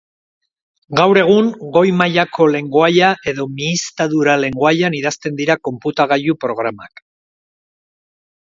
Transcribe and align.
Gaur 0.99 1.19
egun, 1.23 1.51
goi-mailako 1.75 2.47
lengoaia 2.55 3.11
edo 3.33 3.47
mihiztadura-lengoaian 3.59 4.97
idazten 5.03 5.39
dira 5.43 5.59
konputagailu-programak. 5.69 7.07